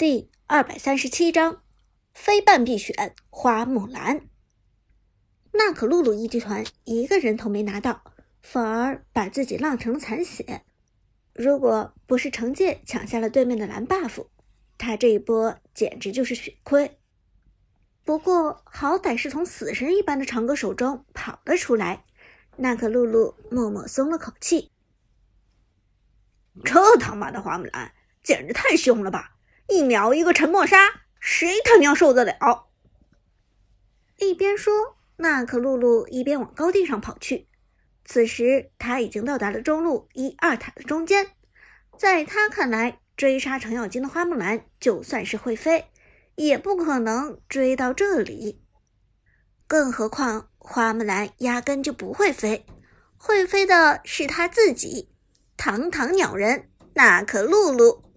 [0.00, 1.62] 第二百三十七章，
[2.14, 4.22] 非办必选花木兰。
[5.52, 8.02] 娜可露露一集团一个人头没拿到，
[8.40, 10.62] 反而把自己浪成了残血。
[11.34, 14.28] 如果不是惩戒抢下了对面的蓝 buff，
[14.78, 16.98] 他这一波简直就是血亏。
[18.02, 22.06] 不过好歹是从死神一般的长歌手中跑了出来，
[22.56, 24.72] 娜可露露默默松了口气。
[26.64, 27.92] 这他妈的花木兰
[28.22, 29.36] 简直太凶了吧！
[29.70, 30.76] 一秒一个沉默杀，
[31.20, 32.66] 谁他娘受得了？
[34.18, 37.46] 一边说，娜可露露一边往高地上跑去。
[38.04, 41.28] 此时，他已经到达了中路一二塔的中间。
[41.96, 45.86] 在他看来，追杀程咬金的花木兰，就算是会飞，
[46.34, 48.64] 也不可能追到这里。
[49.68, 52.66] 更何况，花木兰压根就不会飞，
[53.16, 55.10] 会飞的是他自己，
[55.56, 58.09] 堂堂鸟人娜可露露。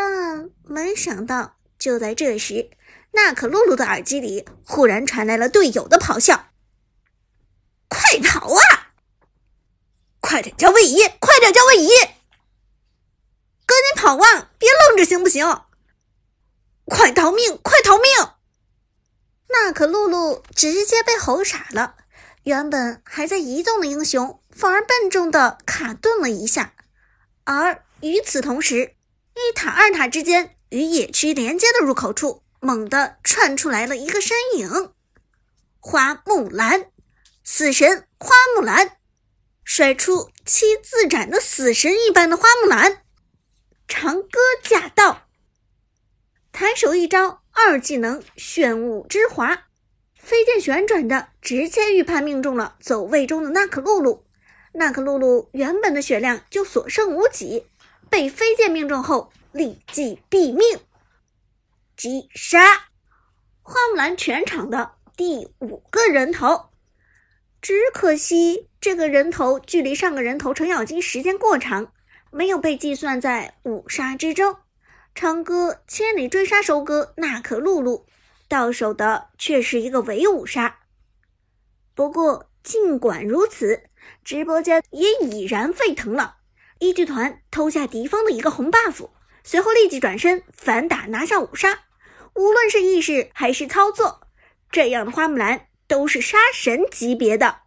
[0.00, 2.70] 但没想到，就在这时，
[3.14, 6.50] 娜可露露的耳机里忽然传来了队友的咆哮
[7.90, 8.92] ：“快跑啊！
[10.20, 10.98] 快点交位移！
[11.18, 11.88] 快点交位移！
[13.66, 14.52] 赶紧跑啊！
[14.56, 15.44] 别愣着，行不行？
[16.84, 17.58] 快逃命！
[17.60, 18.04] 快逃命！”
[19.50, 21.96] 娜可露露直接被吼傻了，
[22.44, 26.74] 原本还在移动的英雄反而笨重的卡顿了一下，
[27.42, 28.94] 而与此同时。
[29.38, 34.92] 一塔二塔之间与野区连接的入口处，猛地窜出来了一个身影。
[35.78, 36.90] 花木兰，
[37.44, 38.96] 死神花木兰，
[39.62, 43.04] 甩出七字斩的死神一般的花木兰，
[43.86, 45.28] 长歌驾到！
[46.50, 49.66] 抬手一招二技能炫舞之华，
[50.20, 54.26] 飞剑旋转的直接预判命中了走位中的娜可露露。
[54.72, 57.66] 娜可露露原本的血量就所剩无几。
[58.10, 60.80] 被飞剑命中后，立即毙命，
[61.96, 62.74] 击杀
[63.62, 66.70] 花木兰全场的第五个人头。
[67.60, 71.92] 只可惜这个人头距离上个人头程咬金时间过长，
[72.30, 74.56] 没有被计算在五杀之中。
[75.14, 78.06] 长歌千里追杀收割娜可露露，
[78.48, 80.78] 到手的却是一个伪五杀。
[81.94, 83.82] 不过尽管如此，
[84.22, 86.37] 直播间也已然沸腾了。
[86.78, 89.10] 一剧团偷下敌方的一个红 buff，
[89.42, 91.80] 随后立即转身反打拿下五杀。
[92.34, 94.20] 无论是意识还是操作，
[94.70, 97.62] 这样的花木兰都是杀神级别的。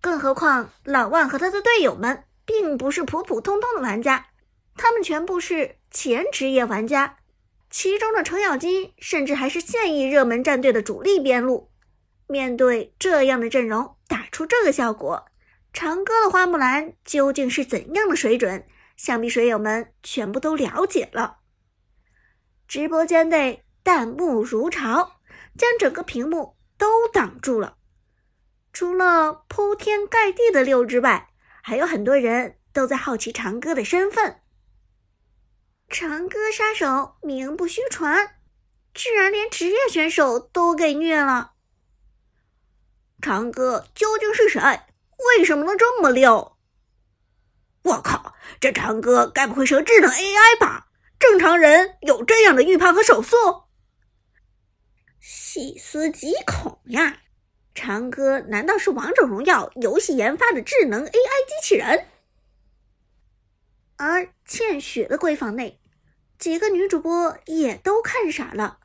[0.00, 4.28] 更何况老万和他的队友们并不是普普通通的玩家，
[4.76, 7.16] 他们全部是前职业玩家，
[7.70, 11.70] 其中的程咬金甚至还是现役热门战队的主力边路。
[12.28, 15.26] 面对这样的阵容，打出这个效果。
[15.72, 18.66] 长歌的花木兰究竟是怎样的水准？
[18.96, 21.38] 想必水友们全部都了解了。
[22.68, 25.20] 直播间内弹幕如潮，
[25.56, 27.78] 将整个屏幕都挡住了。
[28.74, 31.30] 除了铺天盖地的六之外，
[31.62, 34.42] 还有很多人都在好奇长歌的身份。
[35.88, 38.36] 长歌杀手名不虚传，
[38.92, 41.54] 居然连职业选手都给虐了。
[43.22, 44.60] 长歌究竟是谁？
[45.28, 46.56] 为什么能这么溜？
[47.82, 50.88] 我靠，这长歌该不会是个智能 AI 吧？
[51.18, 53.36] 正常人有这样的预判和手速？
[55.20, 57.22] 细思极恐呀！
[57.74, 62.06] 长歌难道是王者荣耀游戏研发的智能 AI 机器人？
[63.96, 65.80] 而倩雪的闺房内，
[66.38, 68.80] 几个女主播也都看傻了。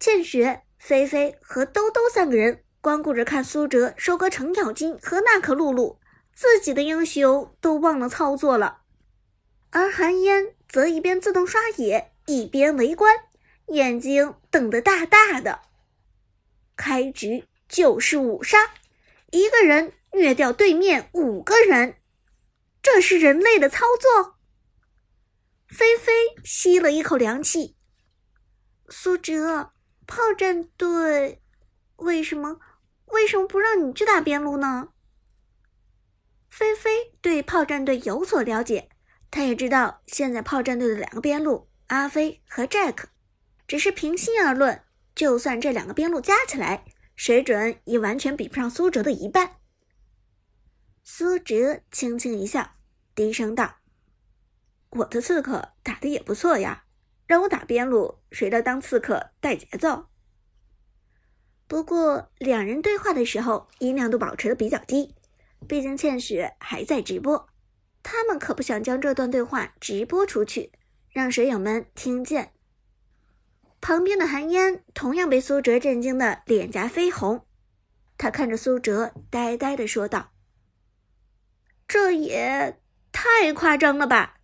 [0.00, 2.63] 倩雪、菲菲和兜兜三个人。
[2.84, 5.98] 光顾着看苏哲收割程咬金和娜可露露，
[6.34, 8.82] 自己的英雄都忘了操作了。
[9.70, 13.16] 而韩嫣则一边自动刷野，一边围观，
[13.68, 15.62] 眼睛瞪得大大的。
[16.76, 18.58] 开局就是五杀，
[19.30, 21.96] 一个人虐掉对面五个人，
[22.82, 24.34] 这是人类的操作？
[25.66, 26.12] 菲菲
[26.44, 27.78] 吸了一口凉气。
[28.90, 29.72] 苏哲，
[30.06, 31.42] 炮战队
[31.96, 32.60] 为什么？
[33.14, 34.88] 为什么不让你去打边路呢？
[36.50, 38.90] 菲菲对炮战队有所了解，
[39.30, 43.04] 他也知道现在炮战队的两个边路阿飞和 Jack，
[43.68, 44.82] 只是平心而论，
[45.14, 46.84] 就算这两个边路加起来，
[47.14, 49.56] 水准也完全比不上苏哲的一半。
[51.02, 52.72] 苏哲轻轻一笑，
[53.14, 53.76] 低声道
[54.90, 56.84] ：“我的刺客打的也不错呀，
[57.26, 60.08] 让我打边路，谁来当刺客带节奏？”
[61.66, 65.14] 不过，两人对话的时候音量都保持的比较低，
[65.66, 67.48] 毕竟倩雪还在直播，
[68.02, 70.72] 他们可不想将这段对话直播出去，
[71.10, 72.52] 让水友们听见。
[73.80, 77.46] 旁边的韩嫣同样被苏哲震惊的脸颊绯红，
[78.16, 80.32] 他看着苏哲，呆呆的说道
[81.88, 84.36] ：“这也太夸张了吧！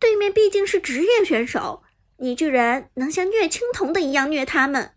[0.00, 1.82] 对面毕竟是职业选手，
[2.18, 4.94] 你居然能像虐青铜的一样虐他们。”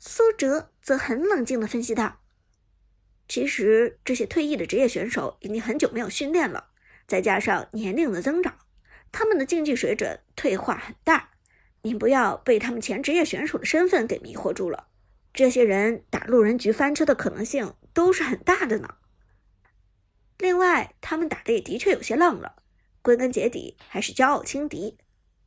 [0.00, 2.20] 苏哲则很冷静的分析道
[3.28, 6.70] ：“其实这些退役的职业选手已经很久没有训练了，
[7.06, 8.58] 再加上年龄的增长，
[9.10, 11.30] 他们的竞技水准退化很大。”
[11.82, 14.88] 您不要被他们前职业选手的身份给迷惑住了，
[15.32, 18.96] 这些人打路人局翻车的可能性都是很大的呢。
[20.38, 22.56] 另外，他们打的也的确有些浪了，
[23.00, 24.98] 归根结底还是骄傲轻敌。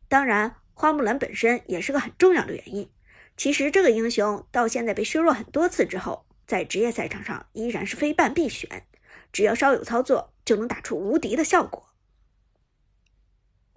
[0.07, 2.89] 当然，花木兰本身也是个很重要的原因。
[3.37, 8.85] 其实，这个英雄到现在被削弱很多次之后，在职业赛场上依然是非办必选，
[9.31, 11.87] 只要稍有操作就能打出无敌的效果。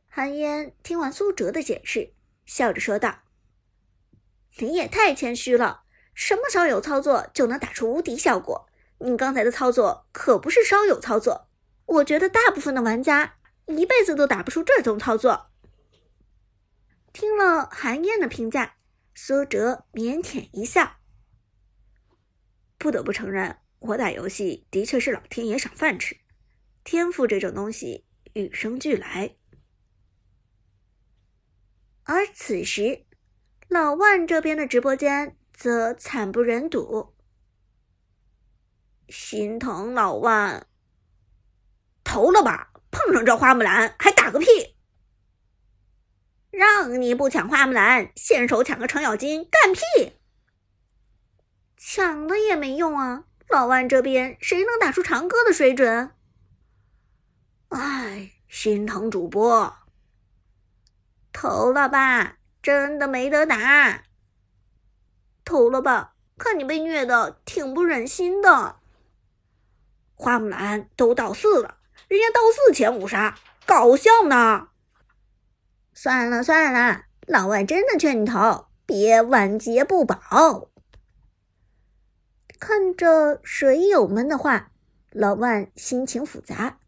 [0.09, 2.13] 韩嫣听完苏哲的解释。
[2.47, 3.21] 笑着说道
[4.61, 8.69] ：“你也太谦虚了，什么稍有操作就能打出无敌效果？
[8.99, 11.49] 你刚才的操作可不是稍有操作，
[11.87, 13.37] 我觉得大部分的玩家
[13.67, 15.47] 一辈子都打不出这种操作。”
[17.15, 18.75] 听了韩燕的评价，
[19.15, 20.97] 苏哲腼腆一笑
[22.77, 26.19] ：“不得不承认，我打游戏的确是老天爷赏饭吃，
[26.83, 29.37] 天赋这种东西与生俱来。”
[32.03, 33.07] 而此时，
[33.69, 37.15] 老万这边的直播间则惨不忍睹。
[39.09, 40.67] 心疼老万，
[42.03, 42.73] 投了吧！
[42.91, 44.74] 碰上这花木兰还打个屁！
[46.57, 50.13] 让你不抢花木兰，现手抢个程咬金干屁！
[51.77, 53.25] 抢了也没用啊！
[53.49, 56.13] 老万这边谁能打出长歌的水准？
[57.69, 59.77] 哎，心疼主播。
[61.33, 64.05] 投了吧，真的没得打。
[65.45, 68.77] 投了吧，看你被虐的挺不忍心的。
[70.15, 71.79] 花木兰都到四了，
[72.09, 73.37] 人家到四前五杀，
[73.67, 74.69] 搞笑呢。
[75.95, 80.71] 算了算了，老万真的劝你投，别晚节不保。
[82.59, 84.73] 看着水友们的话，
[85.11, 86.81] 老万心情复杂，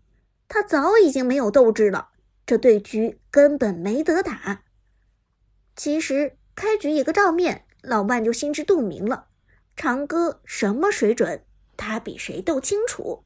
[0.48, 2.10] 他早已经没有斗志了。
[2.44, 4.62] 这对局根本没得打。
[5.74, 9.28] 其实开局一个照面，老万就心知肚明了。
[9.74, 11.44] 长歌什么水准，
[11.76, 13.24] 他比谁都清楚。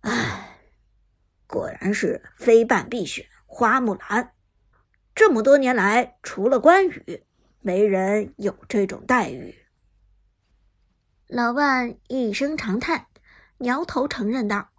[0.00, 0.60] 唉，
[1.46, 4.32] 果然是非办必选花木兰。
[5.14, 7.22] 这么多年来，除了关羽，
[7.60, 9.54] 没人有这种待遇。
[11.26, 13.08] 老万一声长叹，
[13.58, 14.70] 摇头承认道：“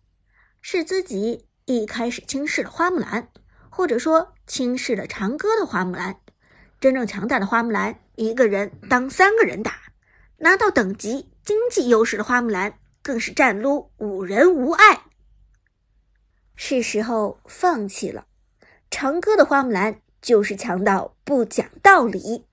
[0.60, 3.30] 是自己。”一开始轻视了花木兰，
[3.70, 6.20] 或者说轻视了长歌的花木兰。
[6.82, 9.94] 真正强大的花木兰，一个人当三个人打，
[10.38, 15.04] 拿到等级、经济优势的花木兰，更是战撸五人无碍。
[16.56, 18.26] 是时候放弃了。
[18.94, 22.46] 长歌的花木兰就是强到不讲道理，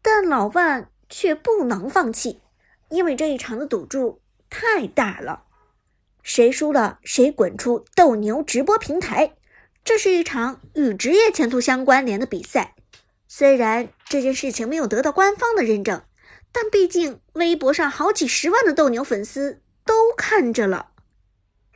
[0.00, 2.40] 但老万却不能放弃，
[2.88, 5.42] 因为这一场的赌注太大了。
[6.22, 9.34] 谁输了，谁滚出斗牛直播平台。
[9.84, 12.74] 这是一场与职业前途相关联的比赛。
[13.28, 16.02] 虽然这件事情没有得到官方的认证，
[16.50, 20.92] 但毕竟微博上好几十万的斗牛粉丝都看着了。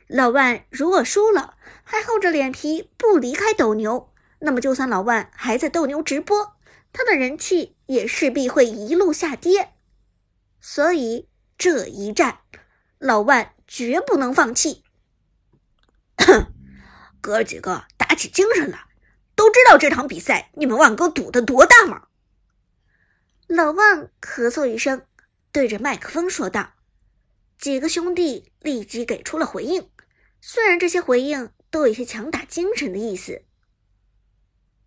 [0.09, 6.57] 老万如果输了，还厚着脸皮不离开斗牛，那么就算老万还在斗牛直播，
[6.91, 9.73] 他的人气也势必会一路下跌。
[10.59, 12.39] 所以这一战，
[12.97, 13.53] 老万。
[13.71, 14.83] 绝不能放弃！
[17.21, 18.87] 哥几个打起精神来！
[19.35, 22.07] 都知道这场比赛你们万哥赌的多大吗？
[23.45, 25.05] 老万咳嗽一声，
[25.51, 26.71] 对着麦克风说道。
[27.59, 29.87] 几个兄弟立即给出了回应，
[30.41, 33.43] 虽然这些回应都有些强打精神的意思。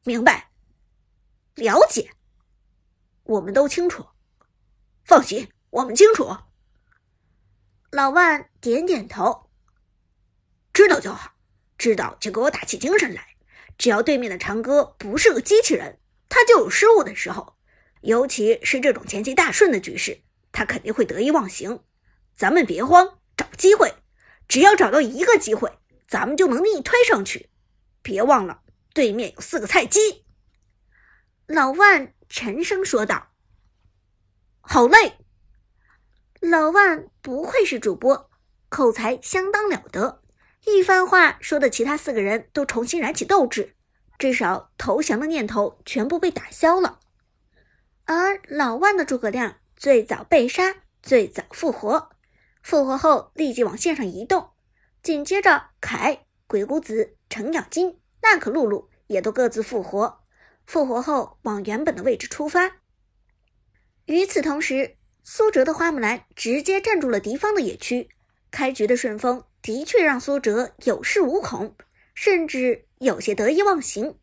[0.05, 0.51] 明白，
[1.55, 2.11] 了解，
[3.25, 4.07] 我们都清楚。
[5.05, 6.37] 放心，我们清楚。
[7.91, 9.51] 老万点点头，
[10.73, 11.35] 知道就好，
[11.77, 13.37] 知道就给我打起精神来。
[13.77, 17.57] 只要对面的长歌不是个机器人，他就有失误的时候，
[18.01, 21.83] 尤其是这种前期大顺的局势，他肯定会得意忘形。
[22.35, 23.95] 咱们别慌，找机会，
[24.49, 27.51] 只要找到一个机会，咱们就能逆推上去。
[28.03, 30.25] 别忘了，对面有四个菜鸡。
[31.47, 33.29] 老万沉声说道
[34.61, 35.19] ：“好嘞。”
[36.41, 38.31] 老万不愧是主播，
[38.69, 40.23] 口才相当了得。
[40.67, 43.77] 一番话说的其他四个人都重新燃起斗志，
[44.19, 47.01] 至少投降的念头全部被打消了。
[48.05, 52.11] 而老万的诸葛亮最早被杀，最早复活，
[52.63, 54.51] 复活后立即往线上移动，
[55.03, 60.21] 紧接着凯、鬼谷子、程咬金、娜可露露也都各自复活，
[60.65, 62.77] 复活后往原本的位置出发。
[64.07, 68.09] 与此同时，苏哲的花木兰直接占住了敌方的野区，
[68.51, 71.77] 开局的顺风的确让苏哲有恃无恐，
[72.15, 74.19] 甚至有些得意忘形。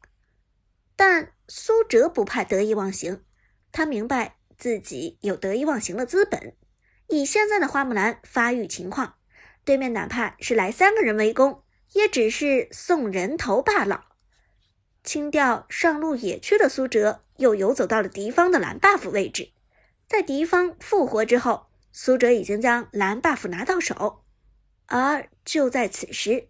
[0.96, 3.24] 但苏哲不怕得意忘形。
[3.72, 6.55] 他明白自己有得意忘形的资本，
[7.10, 9.16] 以现在的花木兰发育情况，
[9.66, 11.63] 对面哪怕是来三个人围攻，
[11.94, 14.06] 也只是送人头罢了。
[15.04, 19.51] 清掉上路野区的苏哲，又游走到了敌方的蓝 buff 位置。
[20.08, 24.24] 在敌方复活之后，苏哲已经将蓝 buff 拿到手。
[24.88, 26.48] 而就在此时，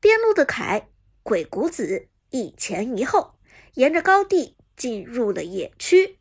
[0.00, 0.88] 边路的凯、
[1.22, 3.34] 鬼谷子一前一后，
[3.74, 6.19] 沿着高地进入了野区。